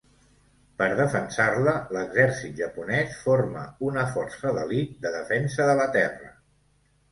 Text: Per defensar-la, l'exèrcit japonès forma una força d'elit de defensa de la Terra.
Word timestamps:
Per 0.81 0.85
defensar-la, 0.99 1.75
l'exèrcit 1.97 2.55
japonès 2.63 3.19
forma 3.27 3.67
una 3.91 4.07
força 4.17 4.57
d'elit 4.59 4.99
de 5.07 5.15
defensa 5.19 5.71
de 5.71 5.79
la 5.85 5.89
Terra. 6.01 6.35